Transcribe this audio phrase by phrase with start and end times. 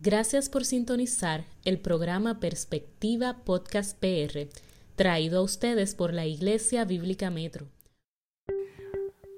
[0.00, 4.48] Gracias por sintonizar el programa Perspectiva Podcast PR,
[4.94, 7.66] traído a ustedes por la Iglesia Bíblica Metro.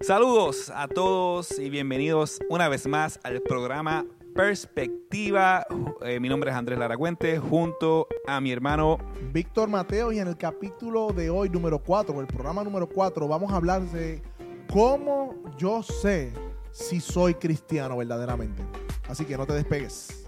[0.02, 4.04] Saludos a todos y bienvenidos una vez más al programa
[4.34, 5.66] Perspectiva.
[6.02, 8.98] Eh, mi nombre es Andrés Laragüente, junto a mi hermano
[9.32, 13.50] Víctor Mateo, y en el capítulo de hoy, número 4, el programa número 4, vamos
[13.50, 14.22] a hablar de
[14.70, 16.34] cómo yo sé
[16.70, 18.62] si soy cristiano verdaderamente.
[19.08, 20.19] Así que no te despegues.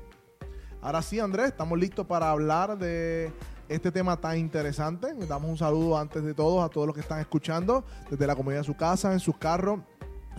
[0.82, 3.30] Ahora sí, Andrés, estamos listos para hablar de
[3.68, 5.14] este tema tan interesante.
[5.14, 8.34] Les damos un saludo antes de todo a todos los que están escuchando desde la
[8.34, 9.78] comunidad de su casa, en sus carros.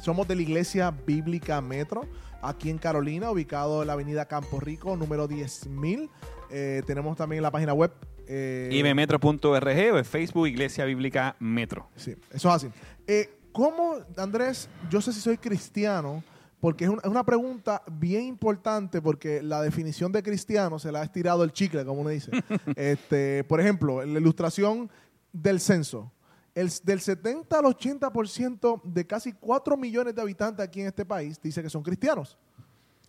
[0.01, 2.01] Somos de la Iglesia Bíblica Metro,
[2.41, 6.09] aquí en Carolina, ubicado en la avenida Campo Rico, número 10.000.
[6.51, 7.93] Eh, tenemos también la página web.
[8.27, 11.87] Eh, ibmetro.org o en Facebook Iglesia Bíblica Metro.
[11.95, 12.67] Sí, eso es así.
[13.07, 16.21] Eh, ¿Cómo, Andrés, yo sé si soy cristiano?
[16.63, 21.43] Porque es una, pregunta bien importante porque la definición de cristiano se la ha estirado
[21.43, 22.31] el chicle, como uno dice.
[22.77, 24.89] este, por ejemplo, la ilustración
[25.33, 26.09] del censo.
[26.55, 31.37] El, del 70 al 80% de casi 4 millones de habitantes aquí en este país
[31.41, 32.37] dice que son cristianos.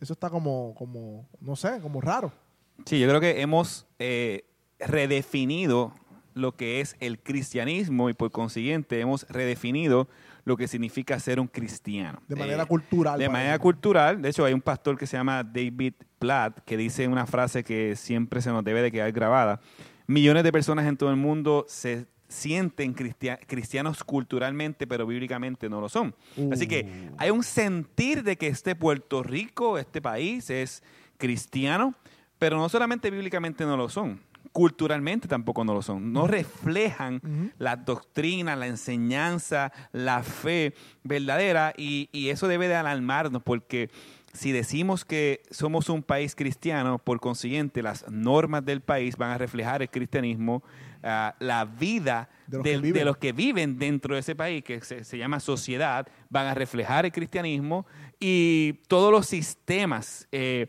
[0.00, 2.32] Eso está como, como no sé, como raro.
[2.84, 4.46] Sí, yo creo que hemos eh,
[4.80, 5.94] redefinido
[6.34, 10.08] lo que es el cristianismo y por consiguiente hemos redefinido
[10.44, 12.20] lo que significa ser un cristiano.
[12.28, 13.18] De manera eh, cultural.
[13.18, 14.20] De manera cultural.
[14.20, 17.96] De hecho, hay un pastor que se llama David Platt que dice una frase que
[17.96, 19.60] siempre se nos debe de quedar grabada.
[20.06, 25.88] Millones de personas en todo el mundo se sienten cristianos culturalmente, pero bíblicamente no lo
[25.88, 26.14] son.
[26.50, 27.14] Así que uh.
[27.18, 30.82] hay un sentir de que este Puerto Rico, este país, es
[31.16, 31.94] cristiano,
[32.38, 34.20] pero no solamente bíblicamente no lo son
[34.52, 36.12] culturalmente tampoco no lo son.
[36.12, 43.90] No reflejan la doctrina, la enseñanza, la fe verdadera y, eso debe de alarmarnos porque
[44.32, 49.38] si decimos que somos un país cristiano, por consiguiente las normas del país van a
[49.38, 50.64] reflejar el cristianismo,
[51.04, 53.78] ah, la vida de los, que viven.
[53.78, 57.86] dentro de ese país, que se, llama sociedad, van a reflejar el cristianismo
[58.18, 60.66] y todos los sistemas eh,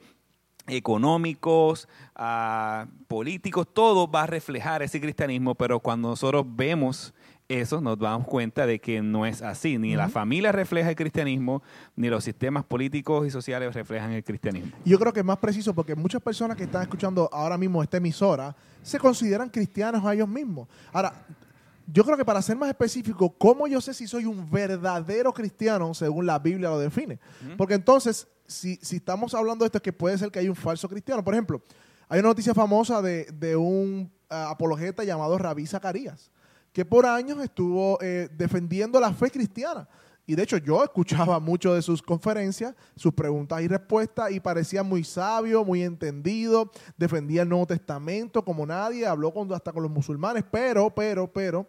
[0.67, 1.87] económicos,
[2.17, 7.13] uh, políticos, todo va a reflejar ese cristianismo, pero cuando nosotros vemos
[7.47, 9.77] eso, nos damos cuenta de que no es así.
[9.77, 11.61] Ni la familia refleja el cristianismo,
[11.95, 14.71] ni los sistemas políticos y sociales reflejan el cristianismo.
[14.83, 17.97] Yo creo que es más preciso porque muchas personas que están escuchando ahora mismo esta
[17.97, 20.67] emisora se consideran cristianos a ellos mismos.
[20.91, 21.13] Ahora,
[21.87, 25.93] yo creo que para ser más específico, ¿cómo yo sé si soy un verdadero cristiano
[25.93, 27.19] según la Biblia lo define?
[27.57, 30.55] Porque entonces si, si estamos hablando de esto, es que puede ser que hay un
[30.55, 31.23] falso cristiano.
[31.23, 31.61] Por ejemplo,
[32.07, 36.31] hay una noticia famosa de, un ah, apologeta llamado Rabí Zacarías,
[36.71, 39.87] que por años estuvo eh, defendiendo la fe cristiana.
[40.27, 44.81] Y de hecho yo escuchaba mucho de sus conferencias, sus preguntas y respuestas, y parecía
[44.81, 49.91] muy sabio, muy entendido, defendía el Nuevo Testamento como nadie, habló con, hasta con los
[49.91, 51.67] musulmanes, pero, pero, pero,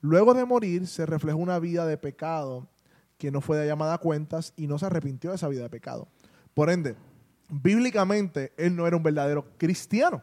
[0.00, 2.68] luego de morir se reflejó una vida de pecado
[3.16, 5.70] que no fue de llamada a cuentas y no se arrepintió de esa vida de
[5.70, 6.08] pecado.
[6.52, 6.96] Por ende,
[7.48, 10.22] bíblicamente él no era un verdadero cristiano.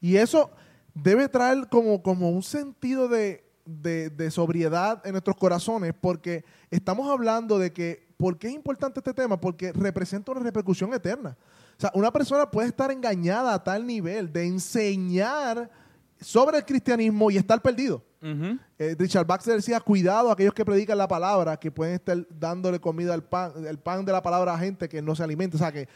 [0.00, 0.50] Y eso
[0.94, 3.45] debe traer como, como un sentido de,
[4.30, 9.40] sobriedad en nuestros corazones porque estamos hablando de que, ¿por qué es importante este tema?
[9.40, 11.36] Porque representa una repercusión eterna.
[11.76, 15.70] O sea, una persona puede estar engañada a tal nivel de enseñar
[16.20, 18.02] sobre el cristianismo y estar perdido.
[18.78, 22.80] Eh, Richard Baxter decía, cuidado a aquellos que predican la palabra, que pueden estar dándole
[22.80, 25.56] comida al pan, el pan de la palabra a gente que no se alimenta.
[25.56, 25.88] O sea, que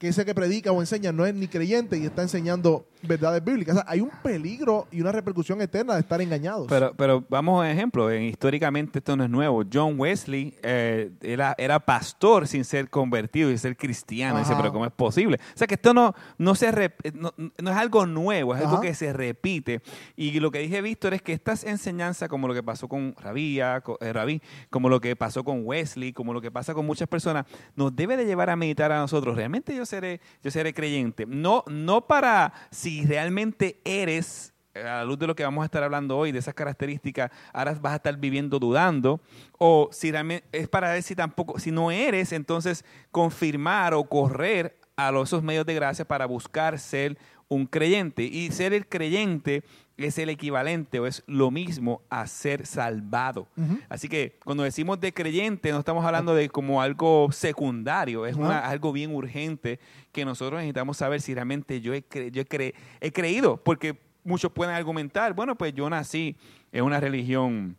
[0.00, 3.76] que ese que predica o enseña no es ni creyente y está enseñando verdades bíblicas.
[3.76, 6.68] O sea, hay un peligro y una repercusión eterna de estar engañados.
[6.70, 8.10] Pero, pero vamos a un ejemplo.
[8.14, 9.62] históricamente esto no es nuevo.
[9.70, 14.38] John Wesley eh, era, era pastor sin ser convertido y ser cristiano.
[14.38, 15.38] Dice, pero ¿cómo es posible?
[15.54, 16.72] O sea, que esto no, no, se
[17.12, 19.82] no, es algo nuevo, es algo que se repite.
[20.16, 23.82] Y lo que dije, Víctor, es que estas enseñanzas, como lo que pasó con Rabía,
[24.00, 24.40] eh, Rabí,
[24.70, 27.44] como lo que pasó con Wesley, como lo que pasa con muchas personas,
[27.76, 29.36] nos debe de llevar a meditar a nosotros.
[29.36, 31.26] ¿Realmente yo seré, yo seré creyente.
[31.26, 35.82] No, no para si realmente eres, a la luz de lo que vamos a estar
[35.82, 39.20] hablando hoy, de esas características, ahora vas a estar viviendo dudando,
[39.58, 44.78] o si realmente es para ver si tampoco, si no eres, entonces confirmar o correr
[44.96, 47.18] a los, esos medios de gracia para buscar ser
[47.48, 48.22] un creyente.
[48.22, 49.64] Y ser el creyente
[50.06, 53.46] es el equivalente o es lo mismo a ser salvado.
[53.88, 58.92] Así que cuando decimos de creyente, no estamos hablando de como algo secundario, es algo
[58.92, 59.78] bien urgente
[60.12, 65.34] que nosotros necesitamos saber si realmente yo he, yo he, creído, porque muchos pueden argumentar,
[65.34, 66.36] bueno, pues yo nací
[66.72, 67.76] en una religión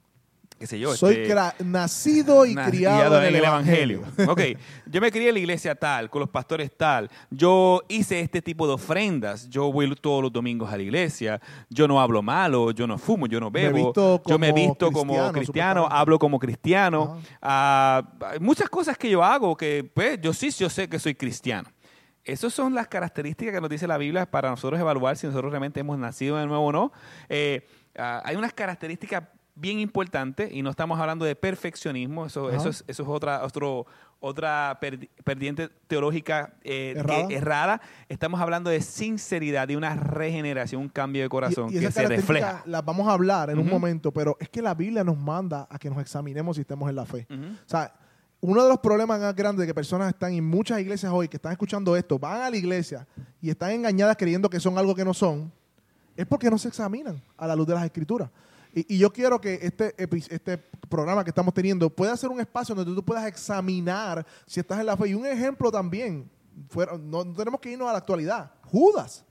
[0.61, 0.95] qué sé yo.
[0.95, 4.03] Soy este, nacido y criado, en el Evangelio.
[4.27, 4.41] ok,
[4.85, 7.09] yo me crié en la iglesia tal, con los pastores tal.
[7.31, 9.49] Yo hice este tipo de ofrendas.
[9.49, 11.41] Yo voy todos los domingos a la iglesia.
[11.69, 13.91] Yo no hablo malo, yo no fumo, yo no bebo.
[14.25, 17.19] yo me visto como cristiano, hablo como cristiano.
[17.41, 21.15] Ah, hay muchas cosas que yo hago que, pues, yo sí, yo sé que soy
[21.15, 21.67] cristiano.
[22.23, 25.79] Esas son las características que nos dice la Biblia para nosotros evaluar si nosotros realmente
[25.79, 26.91] hemos nacido de nuevo o no.
[27.29, 27.67] Eh,
[27.97, 29.23] ah, hay unas características
[29.55, 32.57] bien importantes y no estamos hablando de perfeccionismo, eso, Ajá.
[32.57, 33.85] eso es, eso es otra, otro,
[34.19, 37.81] otra per- perdiente teológica eh, que- Errada.
[38.07, 42.07] Estamos hablando de sinceridad, de una regeneración, un cambio de corazón Y, y que se
[42.07, 42.63] refleja.
[42.65, 45.77] las vamos a hablar en un momento, pero es que la Biblia nos manda a
[45.77, 47.27] que nos examinemos si estemos en la fe.
[47.29, 47.93] O sea,
[48.43, 51.37] uno de los problemas más grandes de que personas están en muchas iglesias hoy que
[51.37, 53.05] están escuchando esto, van a la iglesia
[53.39, 55.51] y están engañadas creyendo que son algo que no son,
[56.15, 58.29] es porque no se examinan a la luz de las escrituras.
[58.73, 60.57] Y, y yo quiero que este, este
[60.89, 64.85] programa que estamos teniendo pueda ser un espacio donde tú puedas examinar si estás en
[64.85, 65.09] la fe.
[65.09, 66.29] Y un ejemplo también,
[66.69, 69.25] fuera- no, no tenemos que irnos a la actualidad, Judas.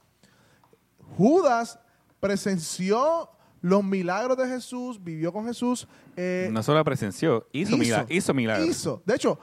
[1.16, 1.78] Judas
[2.20, 3.30] presenció
[3.62, 5.86] los milagros de Jesús, vivió con Jesús.
[6.16, 8.10] eh, No solo presenció, hizo, milagros.
[8.10, 8.68] Hizo milagros.
[8.68, 9.02] Hizo.
[9.04, 9.38] De hecho,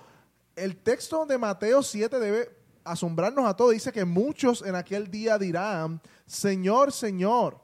[0.55, 2.50] el texto de Mateo 7 debe
[2.83, 3.73] asombrarnos a todos.
[3.73, 7.59] Dice que muchos en aquel día dirán, Señor, Señor,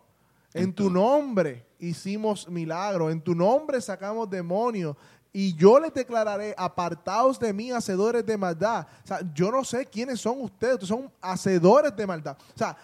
[0.53, 4.95] en tu nombre hicimos milagros, en tu nombre sacamos demonios.
[5.31, 8.87] Y yo les declararé, apartaos de mí, hacedores de maldad.
[9.03, 12.37] O sea, yo no sé quiénes son ustedes, ustedes son hacedores de maldad.
[12.53, 12.77] O sea,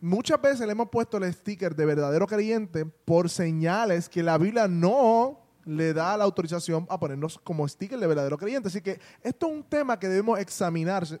[0.00, 4.68] muchas veces le hemos puesto el sticker de verdadero creyente por señales que la Biblia
[4.68, 8.68] no le da la autorización a ponernos como sticker de verdadero creyente.
[8.68, 11.20] Así que esto es un tema que debemos examinarse.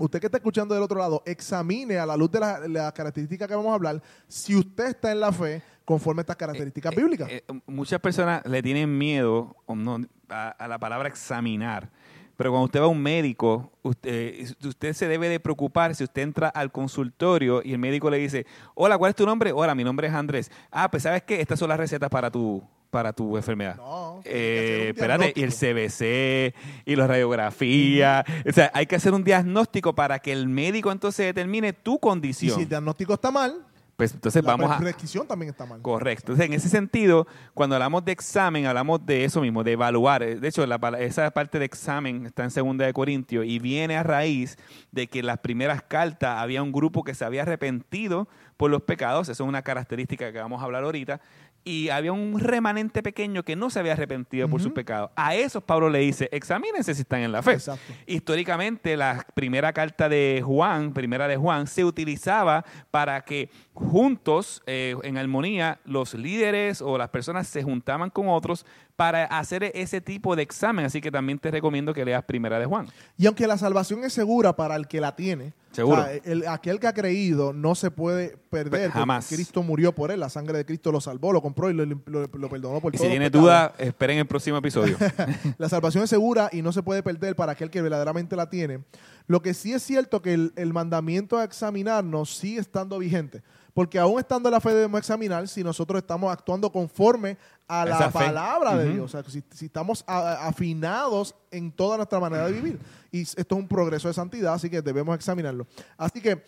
[0.00, 3.46] Usted que está escuchando del otro lado, examine a la luz de la- las características
[3.46, 6.96] que vamos a hablar si usted está en la fe conforme a estas características Eh,
[6.96, 7.28] bíblicas.
[7.30, 10.00] eh, muchas personas le tienen miedo o no,
[10.30, 11.90] a, a la palabra examinar.
[12.38, 16.22] Pero cuando usted va a un médico, usted, usted se debe de preocupar si usted
[16.22, 19.52] entra al consultorio y el médico le dice, hola, ¿cuál es tu nombre?
[19.52, 20.50] Hola, mi nombre es Andrés.
[20.70, 23.76] Ah, pues sabes que estas son las recetas para tu, para tu enfermedad.
[23.76, 25.52] No, Eh, espérate, y el.
[25.52, 26.54] CBC
[26.84, 28.24] y la radiografía.
[28.48, 31.98] O sea, hay que hacer un diagnóstico para que el médico entonces determine tu y
[31.98, 32.56] condición.
[32.56, 33.64] si el diagnóstico está mal,
[34.00, 35.82] pues entonces la vamos a, prescripción también está mal.
[35.82, 36.32] Correcto.
[36.32, 40.24] Entonces, en ese sentido, cuando hablamos de examen, hablamos de eso mismo, de evaluar.
[40.24, 44.02] De hecho, la esa parte de examen está en Segunda de Corintios y viene a
[44.02, 44.56] raíz
[44.90, 48.26] de que en las primeras cartas había un grupo que se había arrepentido
[48.56, 49.28] por los pecados.
[49.28, 51.20] Esa es una característica que vamos a hablar ahorita.
[51.64, 55.10] Y había un remanente pequeño que no se había arrepentido por sus pecados.
[55.16, 57.52] A esos Pablo le dice, examínense si están en la fe.
[57.52, 57.92] Exacto.
[58.06, 64.96] Históricamente, la primera carta de Juan, primera de Juan, se utilizaba para que juntos, eh,
[65.02, 68.64] en armonía, los líderes o las personas se juntaban con otros
[68.96, 70.84] para hacer ese tipo de examen.
[70.84, 72.86] Así que también te recomiendo que leas primera de Juan.
[73.16, 76.02] Y aunque la salvación es segura para el que la tiene, Seguro.
[76.02, 78.90] o sea, el- aquel que ha creído no se puede perder.
[78.90, 79.28] Jamás.
[79.28, 82.00] Cristo murió por él, la sangre de Cristo lo salvó, lo compró y lo, lo-
[82.32, 83.32] lo perdonó por Y si pecados.
[83.32, 84.96] duda, esperen el próximo episodio.
[85.58, 88.80] La salvación es segura y no se puede perder para aquel que verdaderamente la tiene.
[89.26, 93.42] Lo que sí es cierto que el, el mandamiento a examinarnos sigue estando vigente.
[93.74, 97.36] Porque aún estando en la fe debemos examinar si nosotros estamos actuando conforme
[97.68, 98.18] a la Esa fe.
[98.18, 98.92] palabra de.
[98.92, 99.04] Dios.
[99.04, 102.78] O sea, si, si estamos a- afinados en toda nuestra manera de vivir.
[103.12, 105.66] Y esto es un progreso de santidad, así que debemos examinarlo.
[105.96, 106.44] Así que,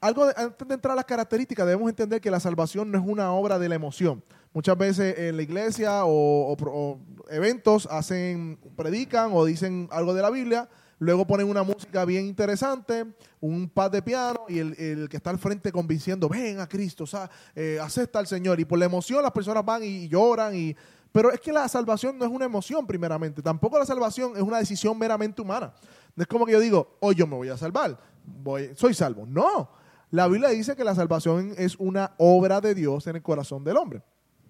[0.00, 3.04] algo de- antes de entrar a las características, debemos entender que la salvación no es
[3.06, 4.22] una obra de la emoción.
[4.52, 7.00] Muchas veces en la iglesia o, o
[7.30, 13.06] eventos hacen, predican o dicen algo de la Biblia, luego ponen una música bien interesante,
[13.40, 17.04] un pad de piano y el, el que está al frente convenciendo, ven a Cristo,
[17.04, 18.60] o sea, eh, acepta al Señor.
[18.60, 20.76] Y por la emoción las personas van y, lloran y...
[21.12, 24.58] Pero es que la salvación no es una emoción primeramente, tampoco la salvación es una
[24.58, 25.72] decisión meramente humana.
[26.16, 29.24] No es como que yo digo, hoy yo me voy a salvar, voy, soy salvo.
[29.24, 29.70] No,
[30.10, 33.76] la Biblia dice que la salvación es una obra de Dios en el corazón del
[33.76, 34.02] hombre.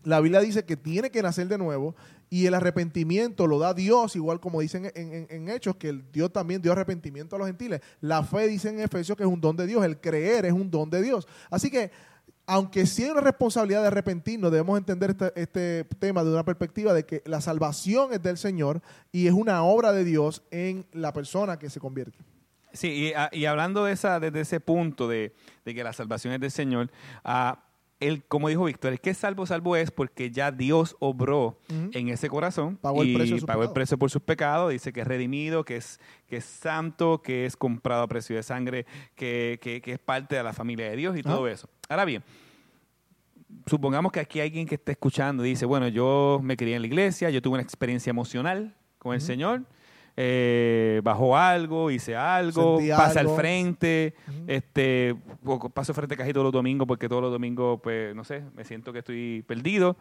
[0.04, 1.94] La Biblia dice que tiene que nacer de nuevo
[2.30, 6.32] y el arrepentimiento lo da Dios, igual como dicen en, en- Hechos, que el Dios
[6.32, 7.80] también dio arrepentimiento a los gentiles.
[8.00, 10.70] La fe dice en Efesios que es un don de Dios, el creer es un
[10.70, 11.26] don de Dios.
[11.50, 11.90] Así que,
[12.46, 16.92] aunque sí hay una responsabilidad de arrepentirnos, debemos entender este, este tema de una perspectiva
[16.92, 18.82] de que la salvación es del Señor
[19.12, 22.18] y es una obra de Dios en la persona que se convierte.
[22.72, 25.32] Sí, y, ah, hablando de esa, desde ese punto de,
[25.64, 26.90] de que la salvación es del Señor,
[27.22, 27.62] ah,
[28.06, 32.28] él, como dijo Víctor, es que salvo, salvo es porque ya Dios obró en ese
[32.28, 35.00] corazón Pagó el y precio de su pagó el precio por sus pecados, dice que
[35.02, 39.58] es redimido, que es, que es santo, que es comprado a precio de sangre, que,
[39.62, 41.52] que- que es parte de la familia de Dios y todo Ajá.
[41.54, 41.68] eso.
[41.88, 42.22] Ahora bien,
[43.66, 46.82] supongamos que aquí hay alguien que está escuchando y dice, bueno, yo me crié en
[46.82, 49.62] la iglesia, yo tuve una experiencia emocional con el Señor,
[50.16, 53.32] eh, bajó algo, hice algo, Sentí pasa algo.
[53.32, 54.14] al frente,
[54.46, 55.16] este,
[55.72, 58.64] paso al frente casi todos los domingos porque todos los domingos, pues, no sé, me
[58.64, 59.96] siento que estoy perdido.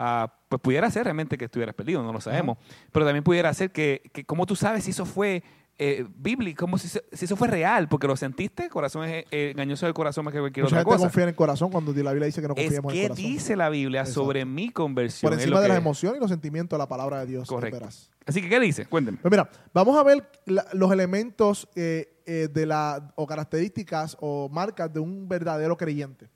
[0.00, 2.56] Ah, pues pudiera ser realmente que estuvieras perdido, no lo sabemos.
[2.92, 5.42] Pero también pudiera ser que, que ¿cómo tú sabes si eso fue
[5.78, 6.60] eh, bíblico?
[6.64, 9.94] Como si, eso- si eso fue real, porque lo sentiste, corazón es eh, engañoso del
[9.94, 11.04] corazón más que cualquier Mucha otra gente cosa.
[11.08, 13.24] confía en el corazón cuando la Biblia dice que no confiemos en el corazón.
[13.24, 14.20] dice la Biblia Exacto.
[14.20, 15.30] sobre mi conversión.
[15.30, 17.48] Por encima de las emociones y los sentimientos de la palabra de Dios.
[17.48, 17.86] Correcto.
[18.26, 18.86] Así que, ¿qué dice?
[18.86, 19.18] Cuénteme.
[19.22, 24.48] Pues mira, vamos a ver la- los elementos eh, eh, de la, o características o
[24.50, 26.28] marcas de un verdadero creyente.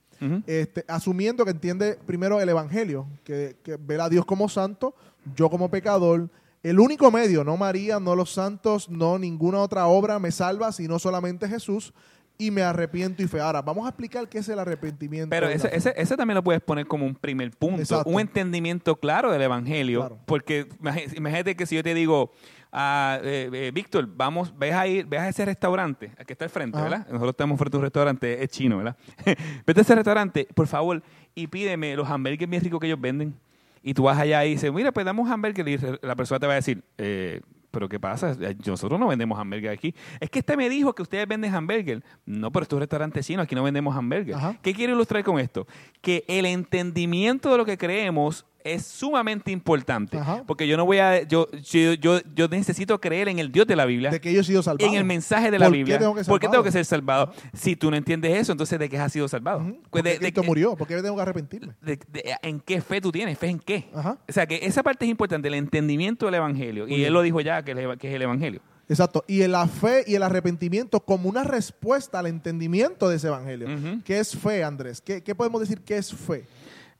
[0.46, 4.94] Este, asumiendo que entiende primero el Evangelio, que, que ver a Dios como santo,
[5.34, 6.30] yo como pecador.
[6.62, 10.98] El único medio, no María, no los santos, no ninguna otra obra me salva, sino
[10.98, 11.92] solamente Jesús,
[12.38, 13.40] y me arrepiento y fe.
[13.40, 15.30] Ahora, vamos a explicar qué es el arrepentimiento.
[15.30, 18.08] Pero ese, ese, ese también lo puedes poner como un primer punto, Exacto.
[18.08, 20.00] un entendimiento claro del Evangelio.
[20.00, 20.18] Claro.
[20.26, 20.68] Porque
[21.14, 22.32] imagínate que si yo te digo,
[22.72, 26.50] ah, eh, eh, Víctor, vamos, ves a ir, ves a ese restaurante, que está al
[26.50, 26.88] frente, Ajá.
[26.88, 27.06] ¿verdad?
[27.06, 28.96] Nosotros estamos frente a un restaurante, es chino, ¿verdad?
[29.66, 31.02] Vete a ese restaurante, por favor,
[31.34, 33.34] y pídeme los hamburgues bien ricos que ellos venden.
[33.82, 35.68] Y tú vas allá y dices, mira, pues damos hamburger.
[35.68, 37.40] Y la persona te va a decir, eh,
[37.72, 38.36] ¿pero qué pasa?
[38.66, 39.94] Nosotros no vendemos hamburger aquí.
[40.20, 42.04] Es que este me dijo que ustedes venden hamburger.
[42.24, 44.34] No, pero esto es un restaurante chino, aquí no vendemos hamburger.
[44.36, 44.56] Ajá.
[44.62, 45.66] ¿Qué quiero ilustrar con esto?
[46.00, 50.16] Que el entendimiento de lo que creemos es sumamente importante.
[50.18, 50.44] Ajá.
[50.46, 51.22] Porque yo no voy a.
[51.22, 54.10] Yo, yo, yo, yo necesito creer en el Dios de la Biblia.
[54.10, 54.88] de que yo he sido salvado.
[54.90, 55.98] en el mensaje de la ¿Por qué Biblia.
[55.98, 57.32] tengo que ¿Por qué tengo que ser salvado?
[57.52, 59.60] Si tú no entiendes eso, entonces ¿de qué has sido salvado?
[59.60, 59.80] Ujú.
[59.90, 61.74] Pues de- Cristo murió, ¿por qué tengo que arrepentirme?
[61.80, 63.38] de- de- ¿En qué fe tú tienes?
[63.38, 63.88] ¿Fe en qué?
[63.94, 64.18] Ajá.
[64.28, 66.84] O sea, que esa parte es importante, el entendimiento del Evangelio.
[66.84, 67.06] Muy y bien.
[67.08, 68.60] él lo dijo ya, que, es el Evangelio.
[68.88, 69.24] Exacto.
[69.26, 73.68] Y la fe y el arrepentimiento como una respuesta al entendimiento de ese evangelio.
[73.68, 74.02] Ujú.
[74.04, 75.00] ¿Qué es fe, Andrés?
[75.00, 76.44] ¿Qué, qué podemos decir que es fe?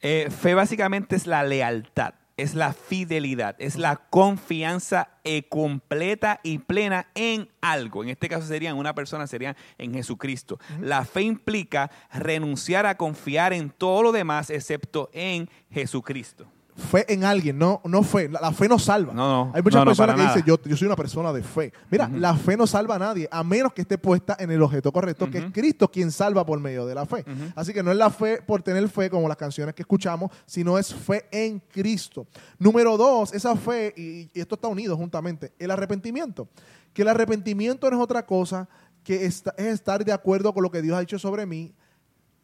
[0.03, 6.59] Eh, fe básicamente es la lealtad, es la fidelidad, es la confianza eh, completa y
[6.59, 8.03] plena en algo.
[8.03, 10.59] En este caso sería en una persona, sería en Jesucristo.
[10.81, 16.49] La fe implica renunciar a confiar en todo lo demás excepto en Jesucristo.
[16.75, 18.31] Fe en alguien, no, no fe.
[18.31, 19.13] La, la fe no salva.
[19.13, 19.53] No, no.
[19.55, 21.71] Hay muchas No, personas que dicen, yo, yo soy una persona de fe.
[21.91, 24.91] Mira, la fe no salva a nadie, a menos que esté puesta en el objeto
[24.91, 25.45] correcto, que es.
[25.53, 27.25] Cristo quien salva por medio de la fe.
[27.55, 30.79] Así que no es la fe por tener fe, como las canciones que escuchamos, sino
[30.79, 32.27] es fe en Cristo.
[32.59, 36.49] Número dos, esa fe, y, y esto está unido juntamente, el arrepentimiento.
[36.95, 38.67] Que el arrepentimiento no es otra cosa
[39.05, 41.75] que esta- es estar de acuerdo con lo que Dios ha dicho sobre mí,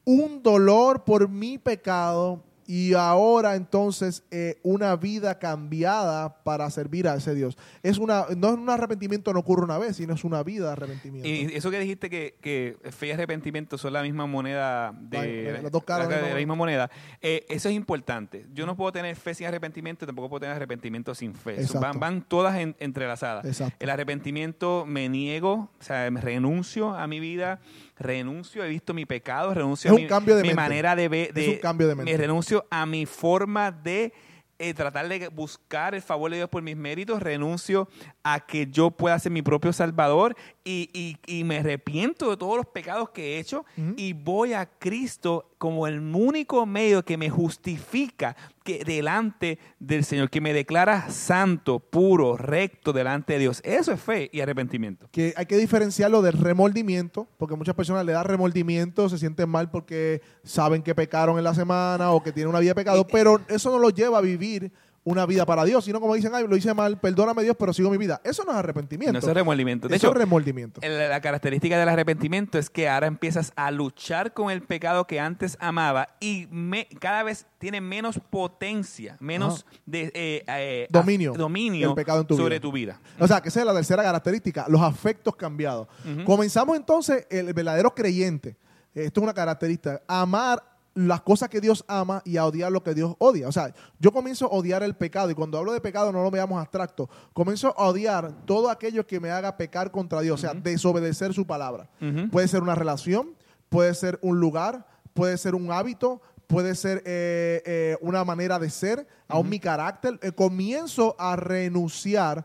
[0.05, 7.15] un dolor por mi pecado y ahora entonces eh, una vida cambiada para servir a
[7.15, 7.57] ese Dios.
[7.83, 10.73] Es una, no es un arrepentimiento no ocurre una vez, sino es una vida de
[10.73, 11.27] arrepentimiento.
[11.27, 15.61] Y eso que dijiste que, que fe y arrepentimiento son la misma moneda Ay, de,
[15.63, 16.91] las dos caras la- de la misma moneda,
[17.23, 18.45] eh, eso es importante.
[18.53, 21.57] Yo no puedo tener fe sin arrepentimiento, tampoco puedo tener arrepentimiento sin fe.
[21.81, 23.47] Van, van todas en- entrelazadas.
[23.47, 23.77] Exacto.
[23.81, 27.61] El arrepentimiento me niego, o sea, me renuncio a mi vida,
[27.99, 30.63] renuncio, he visto mi pecado, renuncio Es a mi, cambio de mi mente.
[30.63, 31.33] manera de ver.
[31.39, 32.11] Es un cambio de mente.
[32.13, 34.13] Me renuncio a mi forma de
[34.61, 37.89] eh, tratar de buscar el favor de Dios por mis méritos, renuncio
[38.25, 40.35] a que yo pueda ser mi propio salvador
[40.69, 40.91] y,
[41.27, 43.95] y- y me arrepiento de todos los pecados que he hecho Ujú.
[43.97, 50.29] y voy a Cristo como el único medio que me justifica que delante del Señor,
[50.29, 53.61] que me declara santo, puro, recto delante de Dios.
[53.65, 55.09] Eso es fe y arrepentimiento.
[55.11, 59.71] que hay que diferenciarlo del remordimiento, porque muchas personas le dan remordimiento, se sienten mal
[59.71, 63.41] porque saben que pecaron en la semana o que tienen una vida de pecado, pero
[63.49, 64.71] eso no los lleva a vivir
[65.11, 67.91] una vida para Dios, sino como dicen, ay, lo hice mal, perdóname Dios, pero sigo
[67.91, 68.21] mi vida.
[68.25, 69.13] Eso no es arrepentimiento.
[69.15, 69.89] No, eso es remordimiento.
[69.89, 70.81] De Eso hecho, es remordimiento.
[70.83, 75.57] la característica del arrepentimiento es que ahora empiezas a luchar con el pecado que antes
[75.61, 82.21] amaba y me- cada vez tiene menos potencia, menos de, eh, eh, Dominio del pecado
[82.21, 82.61] en tu sobre vida.
[82.61, 83.01] tu vida.
[83.19, 85.89] O sea, que esa es la tercera característica, los afectos cambiados.
[86.25, 88.57] Comenzamos entonces, el verdadero creyente,
[88.95, 90.63] esto es una característica, amar
[91.07, 93.47] las cosas que Dios ama y a odiar lo que Dios odia.
[93.47, 96.31] O sea, yo comienzo a odiar el pecado y cuando hablo de pecado no lo
[96.31, 100.55] veamos abstracto, comienzo a odiar todo aquello que me haga pecar contra Dios, o sea,
[100.55, 101.89] desobedecer su palabra.
[102.33, 103.37] Puede ser una relación,
[103.69, 108.71] puede ser un lugar, puede ser un hábito, puede ser eh, eh, una manera de
[108.71, 110.19] ser, aún mi carácter.
[110.23, 112.45] Eh, comienzo a renunciar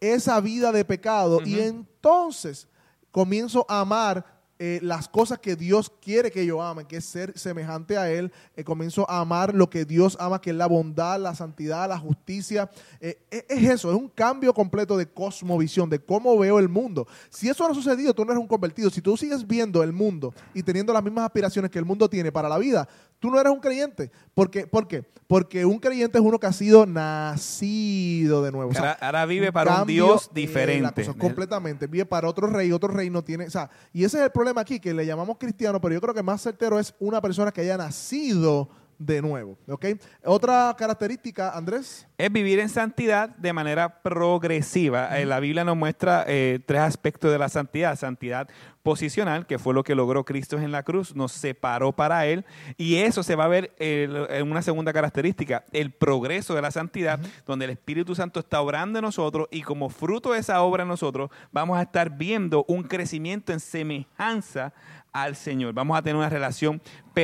[0.00, 2.68] esa vida de pecado y entonces
[3.10, 7.36] comienzo a amar eh, las cosas que Dios quiere que yo ame, que es ser
[7.36, 8.30] semejante a Él.
[8.54, 11.98] Eh, comienzo a amar lo que Dios ama, que es la bondad, la santidad, la
[11.98, 12.70] justicia.
[13.00, 17.08] Eh, es, es eso, es un cambio completo de cosmovisión, de cómo veo el mundo.
[17.28, 18.88] Si eso no ha sucedido, tú no eres un convertido.
[18.88, 22.30] Si tú sigues viendo el mundo y teniendo las mismas aspiraciones que el mundo tiene
[22.30, 22.88] para la vida,
[23.22, 24.10] tú no eres un creyente.
[24.34, 24.66] ¿Por qué?
[24.66, 25.04] ¿Por qué?
[25.28, 28.72] Porque un creyente es uno que ha sido nacido de nuevo.
[28.72, 31.04] O sea, ahora, ahora vive para un Dios diferente.
[31.04, 31.86] cosa, completamente.
[31.86, 33.46] Vive para otro rey, otro rey no tiene.
[33.46, 36.12] O sea, y ese es el problema aquí, que le llamamos cristiano, pero yo creo
[36.12, 38.68] que más certero es una persona que haya nacido
[39.06, 39.58] de nuevo.
[39.68, 39.86] ¿ok?
[40.24, 42.06] Otra característica, Andrés.
[42.18, 45.18] es vivir en santidad de manera progresiva.
[45.18, 47.96] Eh, la Biblia nos muestra eh, tres aspectos de la santidad.
[47.96, 48.48] Santidad
[48.82, 52.44] posicional, que fue lo que logró Cristo en la cruz, nos separó para Él.
[52.76, 56.70] Y eso se va a ver eh, en una segunda característica, el progreso de la
[56.70, 60.82] santidad, donde el Espíritu Santo está obrando en nosotros y como fruto de esa obra
[60.82, 64.72] en nosotros vamos a estar viendo un crecimiento en semejanza
[65.12, 65.74] al Señor.
[65.74, 66.80] Vamos a tener una relación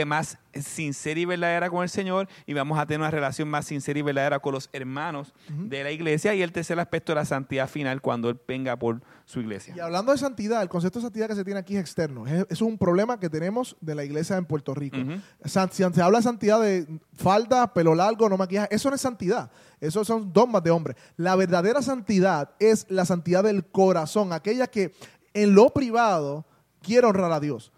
[0.07, 3.99] más sincera y verdadera con el Señor y vamos a tener una relación más sincera
[3.99, 6.35] y verdadera con los hermanos de la iglesia.
[6.35, 9.75] Y el tercer aspecto de la santidad final cuando Él venga por su iglesia.
[9.77, 12.27] Y hablando de santidad, el concepto de santidad que se tiene aquí es externo.
[12.27, 14.99] Es, es un problema que tenemos de la iglesia en Puerto Rico.
[15.47, 19.01] San- si se habla de santidad de falda, pelo largo, no maquillaje, eso no es
[19.01, 19.51] santidad.
[19.81, 20.97] Eso son dogmas de hombre.
[21.17, 24.93] La verdadera santidad es la santidad del corazón, aquella que
[25.33, 26.45] en lo privado
[26.83, 27.73] quiere honrar a Dios.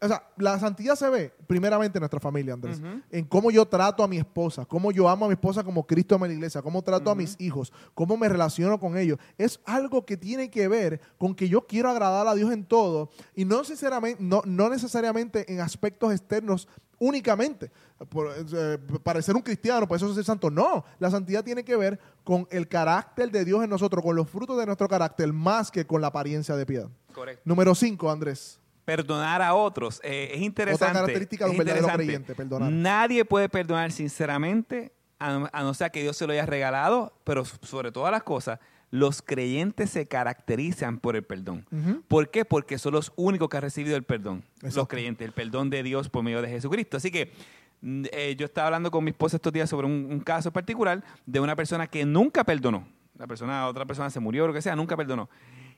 [0.00, 2.80] O sea, la santidad se ve primeramente en nuestra familia, Andrés.
[3.10, 6.14] En cómo yo trato a mi esposa, cómo yo amo a mi esposa como Cristo
[6.14, 9.18] ama a la iglesia, cómo trato a mis hijos, cómo me relaciono con ellos.
[9.36, 13.10] Es algo que tiene que ver con que yo quiero agradar a Dios en todo
[13.34, 16.66] y no, sinceramente, no, no necesariamente en aspectos externos
[16.98, 17.70] únicamente.
[18.08, 20.50] Por, eh, parecer un cristiano, por eso es ser santo.
[20.50, 24.30] No, la santidad tiene que ver con el carácter de Dios en nosotros, con los
[24.30, 26.88] frutos de nuestro carácter, más que con la apariencia de piedad.
[27.12, 27.42] Correcto.
[27.44, 28.60] Número 5, Andrés.
[28.84, 30.00] Perdonar a otros.
[30.04, 30.84] Eh, es interesante.
[30.84, 32.70] Otra característica de un verdadero creyente, perdonar.
[32.70, 37.44] Nadie puede perdonar sinceramente, a, a no ser que Dios se lo haya regalado, pero
[37.44, 38.58] sobre todas las cosas,
[38.94, 41.66] los creyentes se caracterizan por el perdón.
[42.06, 42.44] ¿Por qué?
[42.44, 44.44] Porque son los únicos que han recibido el perdón.
[44.58, 44.76] Exacto.
[44.76, 46.96] Los creyentes, el perdón de Dios por medio de Jesucristo.
[46.98, 47.32] Así que
[47.80, 51.02] mm, eh, yo estaba hablando con mi esposa estos días sobre un, un caso particular
[51.26, 52.86] de una persona que nunca perdonó.
[53.18, 55.28] La persona, otra persona se murió o lo que sea, nunca perdonó.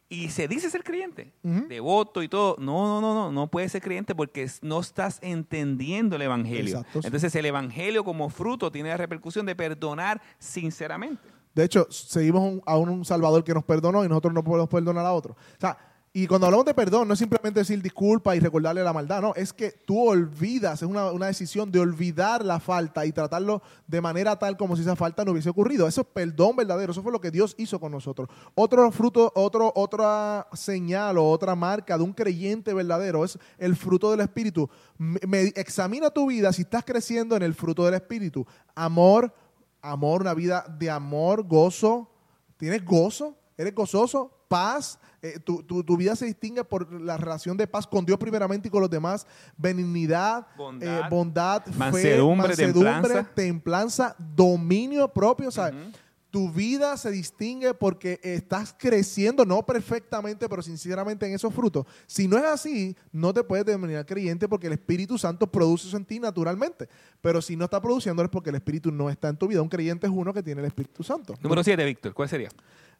[0.08, 2.54] Y se dice ser creyente, devoto y todo.
[2.60, 6.78] No, no, no, no, no puede ser creyente porque no estás entendiendo el evangelio.
[6.78, 7.06] Exacto, sí.
[7.08, 11.28] Entonces el evangelio como fruto tiene la repercusión de perdonar sinceramente.
[11.54, 15.04] De hecho, seguimos un- a un Salvador que nos perdonó y nosotros no podemos perdonar
[15.06, 15.32] a otro.
[15.34, 15.76] O sea,
[16.18, 19.34] y cuando hablamos de perdón, no es simplemente decir disculpa y recordarle la maldad, no,
[19.34, 24.00] es que tú olvidas, es una, una decisión de olvidar la falta y tratarlo de
[24.00, 25.86] manera tal como si esa falta no hubiese ocurrido.
[25.86, 28.30] Eso es perdón verdadero, eso fue lo que Dios hizo con nosotros.
[28.54, 34.10] Otro fruto, otro, otra señal o otra marca de un creyente verdadero es el fruto
[34.10, 34.70] del Espíritu.
[34.96, 38.46] Me- examina tu vida si estás creciendo en el fruto del Espíritu.
[38.74, 39.34] Amor,
[39.82, 42.10] amor, una vida de amor, gozo.
[42.56, 43.36] ¿Tienes gozo?
[43.58, 44.32] ¿Eres gozoso?
[44.48, 44.98] Paz.
[45.22, 48.68] Eh, tu, tu- tu vida se distingue por la relación de paz con Dios primeramente
[48.68, 49.26] y con los demás.
[49.56, 53.24] Benignidad, Bondad, eh, bondad, fe, mansedumbre, templanza.
[53.34, 55.48] templanza, dominio propio.
[55.48, 55.90] O sea, Ujú.
[56.30, 61.86] tu vida se distingue porque estás creciendo, no perfectamente, pero sinceramente en esos frutos.
[62.06, 65.96] Si no es así, no te puedes denominar creyente porque el Espíritu Santo produce eso
[65.96, 66.88] en ti naturalmente.
[67.20, 69.62] Pero si no está produciendo es porque el Espíritu no está en tu vida.
[69.62, 71.34] Un creyente es uno que tiene el Espíritu Santo.
[71.42, 72.50] Número 7, Víctor, ¿cuál sería?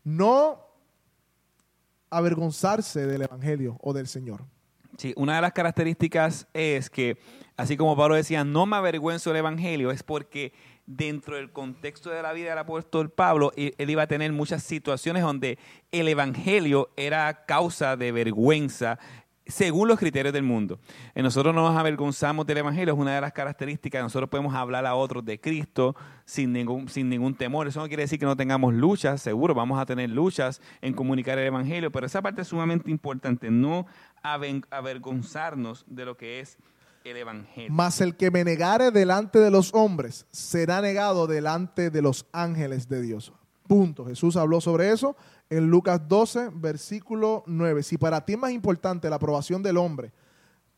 [0.03, 0.66] No
[2.11, 4.45] avergonzarse del Evangelio o del Señor.
[4.97, 7.19] Sí, una de las características es que,
[7.57, 10.53] así como Pablo decía, no me avergüenzo del Evangelio, es porque
[10.87, 14.63] dentro del contexto de la vida del apóstol Pablo, e- él iba a tener muchas
[14.63, 15.59] situaciones donde
[15.93, 18.99] el Evangelio era causa de vergüenza
[19.47, 20.81] según los criterios del mundo.
[21.15, 24.03] Eh, Nosotros no nos avergonzamos del Evangelio, es una de las características.
[24.03, 27.69] Nosotros podemos hablar a otros de Cristo sin ningún, sin ningún temor.
[27.69, 31.39] Eso no quiere decir que no tengamos luchas, seguro vamos a tener luchas en comunicar
[31.39, 33.87] el Evangelio, pero esa parte es sumamente importante, no
[34.23, 36.59] avergonzarnos de lo que es
[37.05, 37.71] el Evangelio.
[37.73, 42.89] Mas el que me negare delante de los hombres será negado delante de los ángeles
[42.89, 43.33] de Dios.
[43.67, 44.05] Punto.
[44.07, 45.17] Jesús habló sobre eso
[45.51, 47.83] en Lucas 12, versículo 9.
[47.83, 50.13] Si para ti es más importante la aprobación del hombre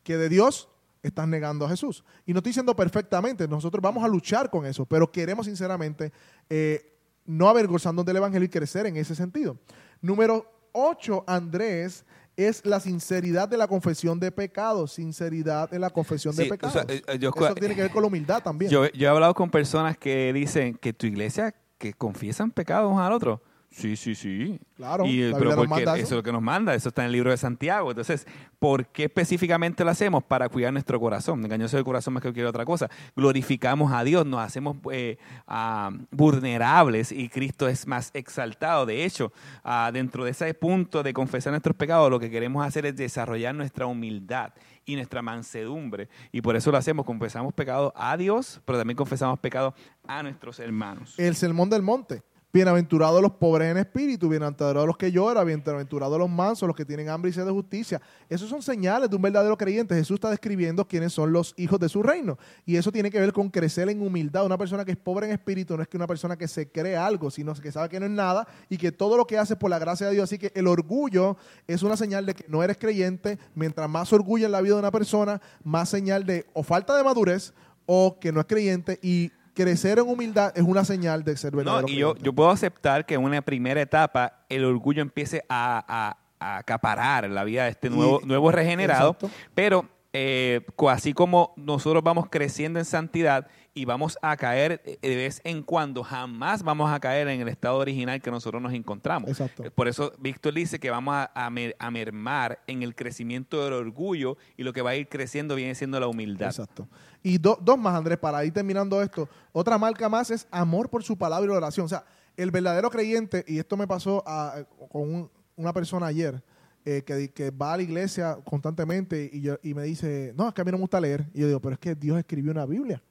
[0.02, 0.68] que de Dios,
[1.02, 2.02] estás negando a Jesús.
[2.26, 6.12] Y no estoy diciendo perfectamente, nosotros vamos a luchar con eso, pero queremos sinceramente
[6.50, 9.56] eh, no avergonzarnos del Evangelio y crecer en ese sentido.
[10.00, 12.04] Número 8, Andrés,
[12.36, 14.92] es la sinceridad de la confesión de pecados.
[14.92, 16.72] Sinceridad en la confesión de o pecados.
[16.72, 18.70] sea, eh, yo- eso tiene que ver con la humildad también.
[18.70, 23.04] Yo, yo he hablado con personas que dicen que tu iglesia, que confiesan pecados uno
[23.04, 23.40] al otro.
[23.70, 24.58] Sí, sí, sí.
[24.76, 26.04] Claro, Y, pero porque eso eso.
[26.04, 27.90] es lo que nos manda, eso está en el libro de Santiago.
[27.90, 28.26] Entonces,
[28.58, 30.24] ¿por qué específicamente lo hacemos?
[30.24, 31.44] Para cuidar nuestro corazón.
[31.44, 32.88] Engañoso del corazón más que cualquier otra cosa.
[33.14, 38.86] Glorificamos a Dios, nos hacemos eh, ah, vulnerables y Cristo es más exaltado.
[38.86, 42.86] De hecho, ah, dentro de ese punto de confesar nuestros pecados, lo que queremos hacer
[42.86, 44.52] es desarrollar nuestra humildad
[44.88, 46.08] y nuestra mansedumbre.
[46.32, 49.74] Y por eso lo hacemos, confesamos pecados a Dios, pero también confesamos pecados
[50.06, 51.14] a nuestros hermanos.
[51.18, 52.22] El sermón del monte.
[52.50, 57.10] Bienaventurados los pobres en espíritu, bienaventurados los que lloran, bienaventurados los mansos, los que tienen
[57.10, 58.00] hambre y sed de justicia.
[58.26, 59.94] Esos son señales de un verdadero creyente.
[59.94, 62.38] Jesús está describiendo quiénes son los hijos de su reino.
[62.64, 64.46] Y eso tiene que ver con crecer en humildad.
[64.46, 66.96] Una persona que es pobre en espíritu no es que una persona que se cree
[66.96, 69.58] algo, sino que sabe que no es nada y que todo lo que hace es
[69.58, 70.24] por la gracia de Dios.
[70.24, 73.38] Así que el orgullo es una señal de que no eres creyente.
[73.54, 77.04] Mientras más orgullo en la vida de una persona, más señal de o falta de
[77.04, 77.52] madurez
[77.84, 78.98] o que no es creyente.
[79.02, 82.50] Y crecer en humildad es una señal de ser No, verdadero y yo, yo puedo
[82.50, 87.64] aceptar que en una primera etapa el orgullo empiece a, a- a acaparar la vida
[87.64, 89.30] de este Y- nuevo, nuevo regenerado, exacto.
[89.56, 95.14] pero eh, así como nosotros vamos creciendo en santidad y vamos a caer eh, de
[95.16, 99.28] vez en cuando, jamás vamos a caer en el estado original que nosotros nos encontramos.
[99.30, 99.64] Exacto.
[99.74, 103.74] Por eso Víctor dice que vamos a, a mer- a mermar en el crecimiento del
[103.74, 106.48] orgullo y lo que va a ir creciendo viene siendo la humildad.
[106.48, 106.88] Exacto.
[107.22, 109.28] Y do- dos más, Andrés, para ir terminando esto.
[109.52, 111.84] Otra marca más es amor por su palabra y oración.
[111.86, 112.04] O sea,
[112.36, 116.42] el verdadero creyente, y esto me pasó a- con un- una persona ayer,
[116.84, 120.54] eh, que, que va a la iglesia constantemente y, yo- y me dice, no, es
[120.54, 121.26] que a mí no me gusta leer.
[121.34, 123.02] Y yo digo, pero es que Dios escribió una Biblia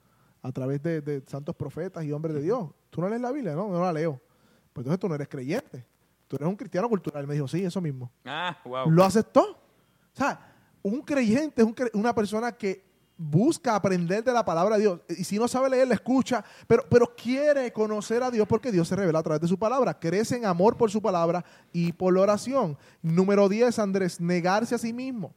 [0.42, 2.70] a través de, de santos profetas y hombres de Dios.
[2.90, 3.54] ¿Tú no lees la Biblia?
[3.54, 4.20] No, no la leo.
[4.72, 5.84] Pues entonces tú no eres creyente.
[6.26, 7.26] Tú eres un cristiano cultural.
[7.26, 8.90] Me dijo, sí, eso mismo Ah, wow.
[8.90, 9.42] lo aceptó.
[9.52, 12.87] O sea, un creyente es un cre- una persona que
[13.18, 15.00] busca aprender de la palabra de Dios.
[15.08, 18.88] Y si no sabe leer, la escucha, pero, pero quiere conocer a Dios porque Dios
[18.88, 19.98] se revela a través de su palabra.
[19.98, 22.78] Crece en amor por su palabra y por la oración.
[23.02, 25.34] Número 10, Andrés, negarse a sí mismo.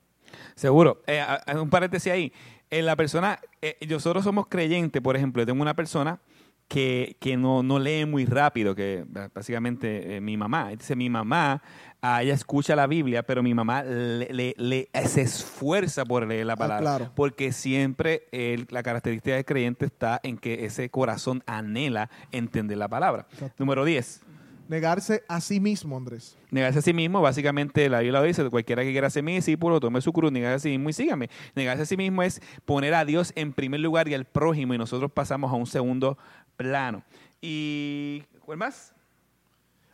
[0.56, 1.02] Seguro.
[1.08, 1.24] Eh,
[1.56, 2.32] un paréntesis ahí.
[2.70, 6.20] Eh, la persona, eh, nosotros somos creyentes, por ejemplo, yo tengo una persona
[6.72, 10.70] que, que no, no lee muy rápido, que eh, básicamente eh, mi mamá.
[10.70, 11.62] Dice, mi mamá,
[12.02, 16.46] ah, ella escucha la Biblia, pero mi mamá le, le- le- se esfuerza por leer
[16.46, 16.82] la palabra.
[16.82, 17.12] claro.
[17.14, 18.24] Porque siempre
[18.70, 23.28] la característica del creyente está en que ese corazón anhela entender la palabra.
[23.34, 23.56] Exacto.
[23.60, 24.22] Número 10.
[24.70, 26.38] Negarse a sí mismo, Andrés.
[26.50, 29.82] Negarse a sí mismo, básicamente la Biblia lo dice, cualquiera que quiera ser mi discípulo,
[29.82, 31.30] tome su cruz, negarse a sí mismo y sígame.
[31.56, 34.78] Negarse a sí mismo es poner a Dios en primer lugar y al prójimo y
[34.78, 36.18] nosotros pasamos a un segundo
[36.56, 37.04] plano.
[37.42, 38.94] ¿Y cuál más?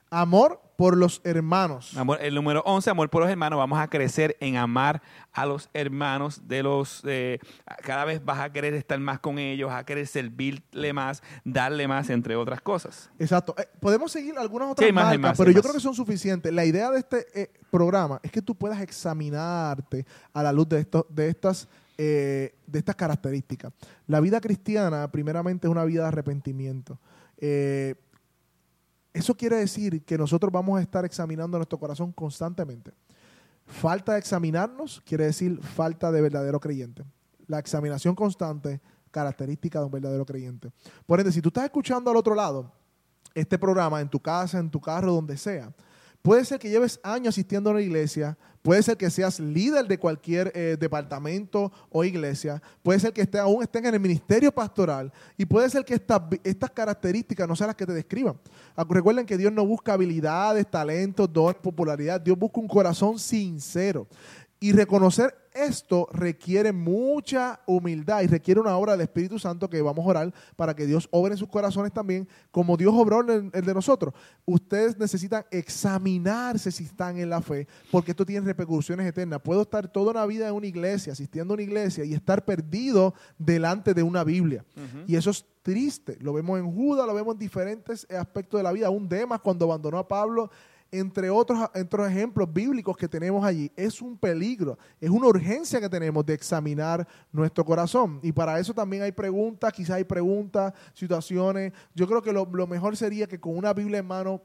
[0.09, 1.97] Amor por los hermanos.
[1.97, 3.57] Amor, el número 11, amor por los hermanos.
[3.57, 5.01] Vamos a crecer en amar
[5.33, 7.01] a los hermanos de los...
[7.05, 7.39] eh,
[7.83, 12.09] cada vez vas a querer estar más con ellos, a querer servirle más, darle más,
[12.09, 13.09] entre otras cosas.
[13.19, 13.53] Exacto.
[13.57, 15.63] Eh, podemos seguir algunas Sí, otras más, marcas, más, pero yo más.
[15.63, 16.53] creo que son suficientes.
[16.53, 20.79] La idea de este eh, programa es que tú puedas examinarte a la luz de,
[20.79, 23.73] esto, de, estas, eh, de estas características.
[24.05, 26.99] La vida cristiana, primeramente, es una vida de arrepentimiento.
[27.37, 27.95] Eh,
[29.13, 32.91] eso quiere decir que nosotros vamos a estar examinando nuestro corazón constantemente.
[33.65, 37.03] Falta de examinarnos quiere decir falta de verdadero creyente.
[37.47, 38.79] La examinación constante,
[39.09, 40.71] característica de un verdadero creyente.
[41.05, 42.71] Por ende, si tú estás escuchando al otro lado
[43.33, 45.73] este programa en tu casa, en tu carro, donde sea,
[46.21, 49.97] puede ser que lleves años asistiendo a una iglesia, puede ser que seas líder de
[49.97, 55.11] cualquier eh, departamento o iglesia, puede ser que esté, aún estén en el ministerio pastoral
[55.37, 58.37] y puede ser que estas, características no sean las que te describan.
[58.89, 64.05] Recuerden que Dios no busca habilidades, talentos, dones, popularidad, Dios busca un corazón sincero.
[64.59, 65.33] Y reconocer
[65.65, 70.33] esto requiere mucha humildad y requiere una obra del Espíritu Santo que vamos a orar
[70.55, 74.13] para que Dios obre en sus corazones también, como Dios obró en el de nosotros.
[74.45, 79.41] Ustedes necesitan examinarse si están en la fe, porque esto tiene repercusiones eternas.
[79.41, 83.13] Puedo estar toda una vida en una iglesia, asistiendo a una iglesia y estar perdido
[83.37, 84.65] delante de una Biblia.
[85.07, 86.17] Y eso es triste.
[86.21, 88.89] Lo vemos en Judas, lo vemos en diferentes aspectos de la vida.
[88.89, 90.49] Un Demas cuando abandonó a Pablo,
[90.91, 93.71] entre otros, entre ejemplos bíblicos que tenemos allí.
[93.75, 98.19] Es un peligro, es una urgencia que tenemos de examinar nuestro corazón.
[98.23, 101.73] Y para eso también hay preguntas, quizás hay preguntas, situaciones.
[101.93, 104.41] Yo creo que lo, lo mejor sería que con una Biblia en mano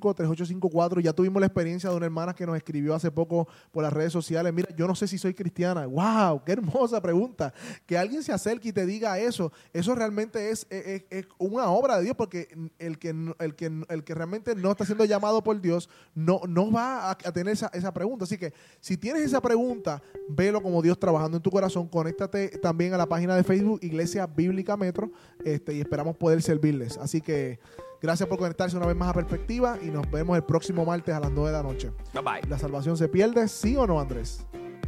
[0.00, 1.00] 645-3854.
[1.00, 4.12] Ya tuvimos la experiencia de una hermana que nos escribió hace poco por las redes
[4.12, 4.52] sociales.
[4.52, 5.86] Mira, yo no sé si soy cristiana.
[5.86, 6.42] ¡Wow!
[6.44, 7.52] ¡Qué hermosa pregunta!
[7.86, 9.52] Que alguien se acerque y te diga eso.
[9.72, 13.72] Eso realmente es, es- es- es una obra de Dios porque el que, el que,
[13.88, 17.52] el que realmente no está siendo llamado por Dios no, no va a, a tener
[17.52, 18.24] esa, esa pregunta.
[18.24, 21.88] Así que si tienes esa pregunta, velo como Dios trabajando en tu corazón.
[21.88, 25.10] Conéctate también a la página de Facebook Iglesia Bíblica Metro
[25.44, 26.98] este, y esperamos poder servirles.
[26.98, 27.58] Así que
[28.00, 31.20] gracias por conectarse una vez más a Perspectiva y nos vemos el próximo martes a
[31.20, 31.90] las 9 de la noche.
[32.12, 32.48] Bye bye.
[32.48, 33.48] ¿La salvación se pierde?
[33.48, 34.44] ¿Sí o no, Andrés?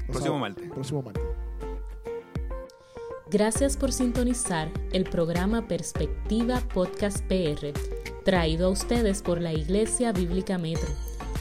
[0.07, 0.71] Próximo martes.
[0.71, 1.25] Próximo martes.
[3.35, 7.73] Gracias por sintonizar el programa Perspectiva Podcast PR,
[8.25, 10.87] traído a ustedes por la Iglesia Bíblica Metro,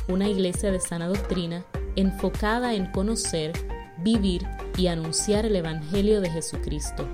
[0.07, 1.63] una iglesia de sana doctrina
[1.95, 3.51] enfocada en conocer,
[3.99, 4.41] vivir
[4.75, 7.07] y anunciar el Evangelio de Jesucristo.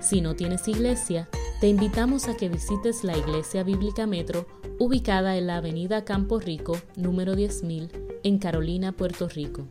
[0.00, 1.28] Si no tienes iglesia,
[1.60, 4.46] te invitamos a que visites la Iglesia Bíblica Metro,
[4.78, 7.90] ubicada en la Avenida Campo Rico, número 10000,
[8.22, 9.68] en Carolina, Puerto Rico.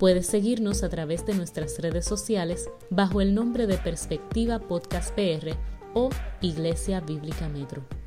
[0.00, 5.50] Puedes seguirnos a través de nuestras redes sociales bajo el nombre de Perspectiva Podcast PR
[5.92, 6.08] o
[6.40, 7.99] Iglesia Bíblica Metro.